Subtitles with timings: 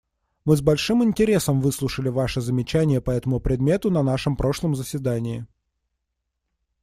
[0.45, 5.45] Мы с большим интересом выслушали Ваши замечания по этому предмету на нашем прошлом заседании.